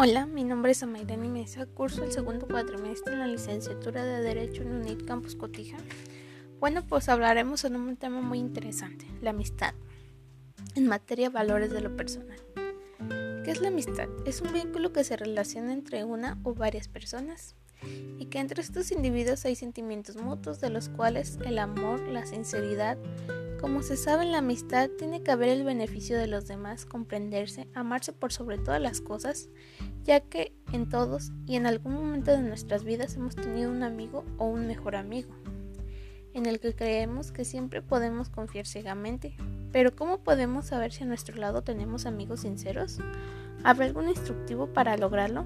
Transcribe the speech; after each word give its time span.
Hola, 0.00 0.26
mi 0.26 0.44
nombre 0.44 0.70
es 0.70 0.84
Amairani 0.84 1.28
Mesa, 1.28 1.66
curso 1.66 2.04
el 2.04 2.12
segundo 2.12 2.46
cuatrimestre 2.46 3.14
en 3.14 3.18
la 3.18 3.26
licenciatura 3.26 4.04
de 4.04 4.22
Derecho 4.22 4.62
en 4.62 4.70
UNIT 4.70 5.04
Campus 5.04 5.34
Cotija. 5.34 5.76
Bueno, 6.60 6.86
pues 6.86 7.08
hablaremos 7.08 7.62
sobre 7.62 7.78
un 7.78 7.96
tema 7.96 8.20
muy 8.20 8.38
interesante, 8.38 9.06
la 9.20 9.30
amistad, 9.30 9.74
en 10.76 10.86
materia 10.86 11.30
de 11.30 11.34
valores 11.34 11.72
de 11.72 11.80
lo 11.80 11.96
personal. 11.96 12.38
¿Qué 13.44 13.50
es 13.50 13.60
la 13.60 13.68
amistad? 13.68 14.06
Es 14.24 14.40
un 14.40 14.52
vínculo 14.52 14.92
que 14.92 15.02
se 15.02 15.16
relaciona 15.16 15.72
entre 15.72 16.04
una 16.04 16.38
o 16.44 16.54
varias 16.54 16.86
personas 16.86 17.56
y 18.20 18.26
que 18.26 18.38
entre 18.38 18.62
estos 18.62 18.92
individuos 18.92 19.44
hay 19.46 19.56
sentimientos 19.56 20.14
mutuos 20.14 20.60
de 20.60 20.70
los 20.70 20.90
cuales 20.90 21.40
el 21.44 21.58
amor, 21.58 21.98
la 22.02 22.24
sinceridad, 22.24 22.98
como 23.60 23.82
se 23.82 23.96
sabe 23.96 24.22
en 24.24 24.32
la 24.32 24.38
amistad 24.38 24.88
tiene 24.98 25.22
que 25.22 25.30
haber 25.30 25.48
el 25.48 25.64
beneficio 25.64 26.16
de 26.16 26.28
los 26.28 26.46
demás, 26.46 26.86
comprenderse, 26.86 27.68
amarse 27.74 28.12
por 28.12 28.32
sobre 28.32 28.58
todas 28.58 28.80
las 28.80 29.00
cosas, 29.00 29.48
ya 30.04 30.20
que 30.20 30.52
en 30.72 30.88
todos 30.88 31.32
y 31.46 31.56
en 31.56 31.66
algún 31.66 31.94
momento 31.94 32.30
de 32.30 32.42
nuestras 32.42 32.84
vidas 32.84 33.16
hemos 33.16 33.34
tenido 33.34 33.70
un 33.70 33.82
amigo 33.82 34.24
o 34.38 34.46
un 34.46 34.66
mejor 34.66 34.96
amigo, 34.96 35.34
en 36.34 36.46
el 36.46 36.60
que 36.60 36.74
creemos 36.74 37.32
que 37.32 37.44
siempre 37.44 37.82
podemos 37.82 38.28
confiar 38.28 38.66
ciegamente. 38.66 39.36
Pero 39.72 39.94
¿cómo 39.94 40.18
podemos 40.18 40.66
saber 40.66 40.92
si 40.92 41.02
a 41.02 41.06
nuestro 41.06 41.36
lado 41.36 41.62
tenemos 41.62 42.06
amigos 42.06 42.40
sinceros? 42.40 42.98
¿Habrá 43.64 43.86
algún 43.86 44.08
instructivo 44.08 44.72
para 44.72 44.96
lograrlo? 44.96 45.44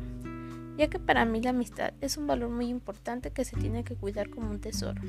Ya 0.77 0.89
que 0.89 0.99
para 0.99 1.25
mí 1.25 1.41
la 1.41 1.51
amistad 1.51 1.95
es 2.01 2.17
un 2.17 2.27
valor 2.27 2.51
muy 2.51 2.69
importante 2.69 3.31
que 3.31 3.45
se 3.45 3.57
tiene 3.57 3.85
que 3.85 3.97
cuidar 3.97 4.31
como 4.31 4.51
un 4.51 4.61
tesoro 4.61 5.01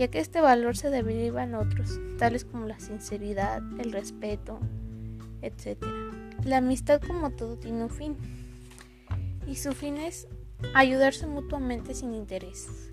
ya 0.00 0.08
que 0.08 0.18
este 0.18 0.40
valor 0.40 0.78
se 0.78 0.88
deriva 0.88 1.44
en 1.44 1.54
otros, 1.54 2.00
tales 2.16 2.46
como 2.46 2.64
la 2.64 2.80
sinceridad, 2.80 3.60
el 3.78 3.92
respeto, 3.92 4.58
etc. 5.42 5.76
La 6.42 6.56
amistad 6.56 7.02
como 7.06 7.32
todo 7.32 7.58
tiene 7.58 7.82
un 7.82 7.90
fin, 7.90 8.16
y 9.46 9.56
su 9.56 9.72
fin 9.72 9.98
es 9.98 10.26
ayudarse 10.72 11.26
mutuamente 11.26 11.92
sin 11.92 12.14
interés, 12.14 12.90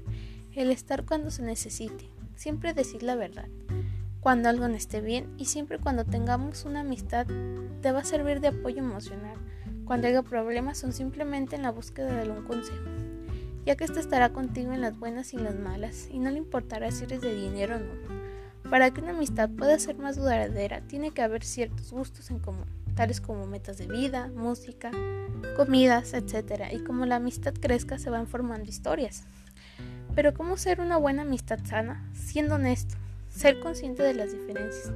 el 0.52 0.69
estar 0.69 1.05
cuando 1.05 1.31
se 1.31 1.44
necesite, 1.44 2.09
siempre 2.36 2.73
decir 2.73 3.03
la 3.03 3.16
verdad, 3.16 3.47
cuando 4.19 4.49
algo 4.49 4.67
no 4.67 4.75
esté 4.75 4.99
bien 4.99 5.33
y 5.38 5.45
siempre 5.45 5.80
cuando 5.80 6.03
tengamos 6.03 6.66
una 6.66 6.81
amistad 6.81 7.25
te 7.81 7.94
va 7.94 7.99
a 7.99 8.03
servir 8.03 8.42
de 8.42 8.49
apoyo 8.49 8.80
emocional, 8.80 9.38
cuando 9.86 10.09
haya 10.09 10.23
problemas 10.23 10.77
son 10.77 10.92
simplemente 10.92 11.55
en 11.55 11.64
la 11.64 11.71
búsqueda 11.71 12.21
de 12.21 12.30
un 12.30 12.44
consejo 12.44 13.06
ya 13.67 13.75
que 13.75 13.83
éste 13.83 13.99
estará 13.99 14.31
contigo 14.31 14.71
en 14.71 14.79
las 14.79 14.97
buenas 14.97 15.33
y 15.33 15.35
en 15.35 15.43
las 15.43 15.59
malas, 15.59 16.07
y 16.09 16.19
no 16.19 16.31
le 16.31 16.37
importará 16.37 16.89
si 16.89 17.03
eres 17.03 17.19
de 17.19 17.35
dinero 17.35 17.75
o 17.75 17.79
no. 17.79 18.69
Para 18.69 18.91
que 18.91 19.01
una 19.01 19.11
amistad 19.11 19.49
pueda 19.49 19.77
ser 19.77 19.97
más 19.97 20.15
duradera, 20.15 20.79
tiene 20.87 21.11
que 21.11 21.21
haber 21.21 21.43
ciertos 21.43 21.91
gustos 21.91 22.31
en 22.31 22.39
común, 22.39 22.63
tales 22.95 23.19
como 23.19 23.45
metas 23.45 23.77
de 23.77 23.87
vida, 23.87 24.31
música, 24.33 24.89
comidas, 25.57 26.13
etc. 26.13 26.63
Y 26.71 26.79
como 26.79 27.05
la 27.05 27.17
amistad 27.17 27.53
crezca, 27.59 27.99
se 27.99 28.09
van 28.09 28.27
formando 28.27 28.69
historias. 28.69 29.25
Pero 30.15 30.33
¿cómo 30.33 30.55
ser 30.55 30.79
una 30.79 30.95
buena 30.95 31.23
amistad 31.23 31.59
sana? 31.65 32.09
Siendo 32.13 32.55
honesto, 32.55 32.95
ser 33.27 33.59
consciente 33.59 34.02
de 34.02 34.13
las 34.13 34.31
diferencias, 34.31 34.93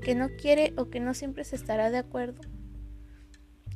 que 0.00 0.16
no 0.16 0.30
quiere 0.30 0.74
o 0.76 0.90
que 0.90 0.98
no 0.98 1.14
siempre 1.14 1.44
se 1.44 1.54
estará 1.54 1.92
de 1.92 1.98
acuerdo. 1.98 2.40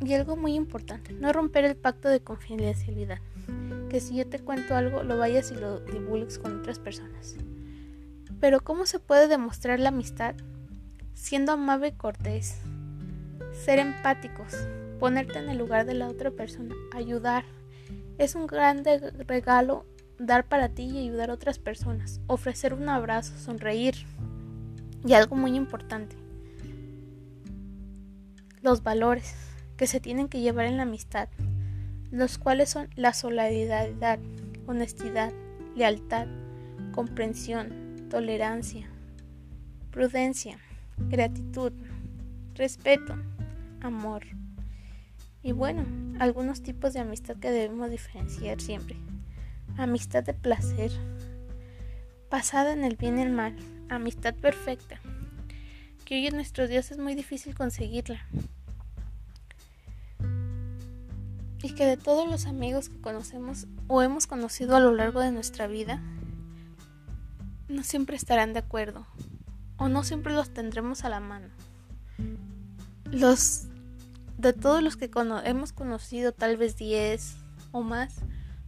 Y 0.00 0.12
algo 0.14 0.34
muy 0.34 0.54
importante, 0.54 1.12
no 1.12 1.32
romper 1.32 1.64
el 1.64 1.76
pacto 1.76 2.08
de 2.08 2.18
confidencialidad 2.18 3.20
que 3.88 4.00
si 4.00 4.16
yo 4.16 4.26
te 4.26 4.38
cuento 4.38 4.76
algo 4.76 5.02
lo 5.02 5.18
vayas 5.18 5.50
y 5.50 5.54
lo 5.54 5.80
divulgues 5.80 6.38
con 6.38 6.60
otras 6.60 6.78
personas. 6.78 7.36
Pero 8.40 8.60
¿cómo 8.60 8.86
se 8.86 9.00
puede 9.00 9.28
demostrar 9.28 9.80
la 9.80 9.88
amistad? 9.88 10.34
Siendo 11.14 11.52
amable 11.52 11.88
y 11.88 11.92
cortés, 11.92 12.60
ser 13.52 13.78
empáticos, 13.78 14.54
ponerte 15.00 15.38
en 15.38 15.48
el 15.48 15.58
lugar 15.58 15.86
de 15.86 15.94
la 15.94 16.08
otra 16.08 16.30
persona, 16.30 16.74
ayudar. 16.94 17.44
Es 18.18 18.34
un 18.34 18.46
grande 18.46 18.98
regalo 19.26 19.84
dar 20.18 20.46
para 20.46 20.68
ti 20.68 20.84
y 20.84 20.98
ayudar 20.98 21.30
a 21.30 21.34
otras 21.34 21.58
personas, 21.58 22.20
ofrecer 22.26 22.74
un 22.74 22.88
abrazo, 22.88 23.36
sonreír. 23.38 23.94
Y 25.06 25.12
algo 25.14 25.36
muy 25.36 25.54
importante, 25.54 26.16
los 28.62 28.82
valores 28.82 29.34
que 29.76 29.86
se 29.86 30.00
tienen 30.00 30.28
que 30.28 30.40
llevar 30.40 30.66
en 30.66 30.76
la 30.76 30.82
amistad 30.82 31.28
los 32.10 32.38
cuales 32.38 32.70
son 32.70 32.88
la 32.96 33.12
solidaridad, 33.12 34.18
honestidad, 34.66 35.32
lealtad, 35.76 36.26
comprensión, 36.92 38.08
tolerancia, 38.10 38.88
prudencia, 39.90 40.58
gratitud, 40.96 41.72
respeto, 42.54 43.14
amor. 43.80 44.24
Y 45.42 45.52
bueno, 45.52 45.84
algunos 46.18 46.62
tipos 46.62 46.92
de 46.92 47.00
amistad 47.00 47.36
que 47.36 47.50
debemos 47.50 47.90
diferenciar 47.90 48.60
siempre. 48.60 48.96
Amistad 49.76 50.24
de 50.24 50.34
placer, 50.34 50.90
basada 52.30 52.72
en 52.72 52.84
el 52.84 52.96
bien 52.96 53.18
y 53.18 53.22
el 53.22 53.30
mal, 53.30 53.54
amistad 53.88 54.34
perfecta, 54.34 55.00
que 56.04 56.16
hoy 56.16 56.26
en 56.26 56.34
nuestros 56.34 56.68
días 56.68 56.90
es 56.90 56.98
muy 56.98 57.14
difícil 57.14 57.54
conseguirla. 57.54 58.26
Y 61.62 61.74
que 61.74 61.86
de 61.86 61.96
todos 61.96 62.28
los 62.28 62.46
amigos 62.46 62.88
que 62.88 63.00
conocemos 63.00 63.66
o 63.86 64.02
hemos 64.02 64.26
conocido 64.26 64.76
a 64.76 64.80
lo 64.80 64.92
largo 64.92 65.20
de 65.20 65.32
nuestra 65.32 65.66
vida, 65.66 66.02
no 67.68 67.82
siempre 67.82 68.16
estarán 68.16 68.52
de 68.52 68.60
acuerdo 68.60 69.06
o 69.76 69.88
no 69.88 70.04
siempre 70.04 70.32
los 70.32 70.50
tendremos 70.50 71.04
a 71.04 71.08
la 71.08 71.20
mano. 71.20 71.48
Los 73.04 73.66
de 74.36 74.52
todos 74.52 74.82
los 74.82 74.96
que 74.96 75.10
hemos 75.44 75.72
conocido, 75.72 76.32
tal 76.32 76.56
vez 76.56 76.76
10 76.76 77.36
o 77.72 77.82
más, 77.82 78.16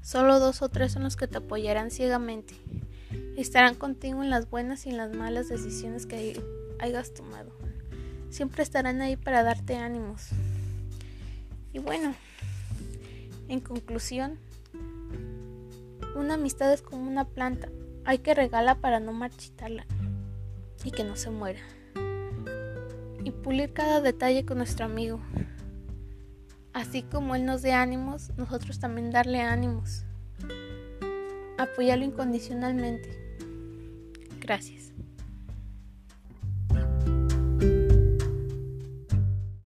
solo 0.02 0.40
dos 0.40 0.62
o 0.62 0.68
tres 0.68 0.92
son 0.92 1.04
los 1.04 1.16
que 1.16 1.28
te 1.28 1.38
apoyarán 1.38 1.90
ciegamente. 1.90 2.54
Estarán 3.36 3.74
contigo 3.74 4.22
en 4.22 4.30
las 4.30 4.50
buenas 4.50 4.86
y 4.86 4.90
en 4.90 4.96
las 4.96 5.14
malas 5.14 5.48
decisiones 5.48 6.06
que 6.06 6.40
hayas 6.80 7.14
tomado. 7.14 7.52
Siempre 8.30 8.62
estarán 8.62 9.00
ahí 9.00 9.16
para 9.16 9.42
darte 9.42 9.76
ánimos. 9.76 10.28
Y 11.72 11.78
bueno, 11.78 12.14
en 13.50 13.60
conclusión, 13.60 14.38
una 16.14 16.34
amistad 16.34 16.72
es 16.72 16.82
como 16.82 17.08
una 17.08 17.24
planta. 17.24 17.68
Hay 18.04 18.18
que 18.18 18.32
regalar 18.32 18.80
para 18.80 19.00
no 19.00 19.12
marchitarla 19.12 19.86
y 20.84 20.92
que 20.92 21.02
no 21.02 21.16
se 21.16 21.30
muera. 21.30 21.60
Y 23.24 23.32
pulir 23.32 23.72
cada 23.72 24.00
detalle 24.00 24.46
con 24.46 24.58
nuestro 24.58 24.86
amigo. 24.86 25.20
Así 26.72 27.02
como 27.02 27.34
él 27.34 27.44
nos 27.44 27.62
dé 27.62 27.72
ánimos, 27.72 28.30
nosotros 28.36 28.78
también 28.78 29.10
darle 29.10 29.40
ánimos. 29.40 30.04
Apoyarlo 31.58 32.04
incondicionalmente. 32.04 33.36
Gracias. 34.38 34.92